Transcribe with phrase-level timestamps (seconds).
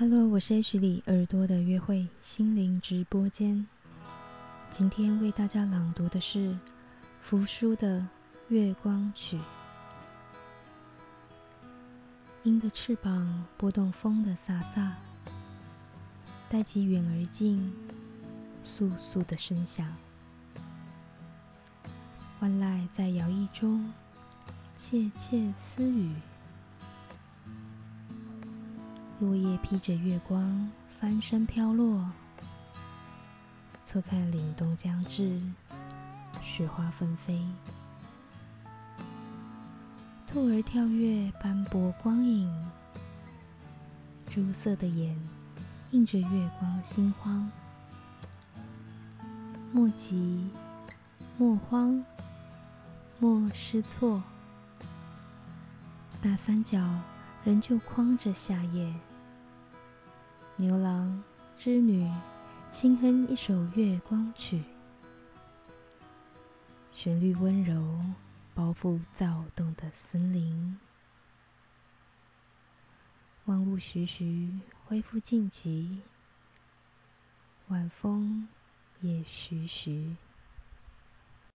[0.00, 3.66] Hello，我是 H 里耳朵的约会心灵直播间。
[4.70, 6.56] 今天为大家朗读的是
[7.20, 7.98] 福书的
[8.48, 9.36] 《月光曲》。
[12.44, 14.92] 鹰的翅膀拨动风的飒飒，
[16.48, 17.70] 带起远而近
[18.64, 19.86] 簌簌的声响。
[22.40, 23.92] 万籁在摇曳中
[24.78, 26.14] 窃窃私语。
[29.20, 32.10] 落叶披着月光，翻身飘落。
[33.84, 35.38] 错看凛冬将至，
[36.42, 37.44] 雪花纷飞。
[40.26, 42.50] 兔儿跳跃，斑驳光影。
[44.26, 45.14] 朱色的眼，
[45.90, 47.50] 映着月光心慌。
[49.70, 50.48] 莫急，
[51.36, 52.02] 莫慌，
[53.18, 54.22] 莫失措。
[56.22, 56.78] 大三角
[57.44, 58.94] 仍旧框着夏夜。
[60.56, 61.22] 牛郎
[61.56, 62.10] 织女
[62.70, 64.62] 轻哼一首月光曲，
[66.92, 67.98] 旋律温柔，
[68.54, 70.78] 包覆躁动的森林。
[73.46, 76.00] 万物徐徐恢复静寂，
[77.68, 78.46] 晚风
[79.00, 80.14] 也徐徐。